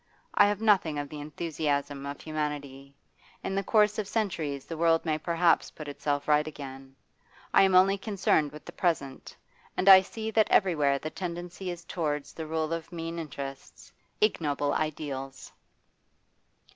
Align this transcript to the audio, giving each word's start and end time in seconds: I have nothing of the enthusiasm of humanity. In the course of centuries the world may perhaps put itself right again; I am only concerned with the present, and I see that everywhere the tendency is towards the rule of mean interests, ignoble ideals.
I 0.33 0.47
have 0.47 0.61
nothing 0.61 0.97
of 0.97 1.09
the 1.09 1.19
enthusiasm 1.19 2.07
of 2.07 2.19
humanity. 2.19 2.95
In 3.43 3.53
the 3.53 3.61
course 3.63 3.99
of 3.99 4.07
centuries 4.07 4.65
the 4.65 4.75
world 4.75 5.05
may 5.05 5.19
perhaps 5.19 5.69
put 5.69 5.87
itself 5.87 6.27
right 6.27 6.47
again; 6.47 6.95
I 7.53 7.61
am 7.61 7.75
only 7.75 7.99
concerned 7.99 8.51
with 8.51 8.65
the 8.65 8.71
present, 8.71 9.37
and 9.77 9.87
I 9.87 10.01
see 10.01 10.31
that 10.31 10.49
everywhere 10.49 10.97
the 10.97 11.11
tendency 11.11 11.69
is 11.69 11.85
towards 11.85 12.33
the 12.33 12.47
rule 12.47 12.73
of 12.73 12.91
mean 12.91 13.19
interests, 13.19 13.91
ignoble 14.19 14.73
ideals. 14.73 15.51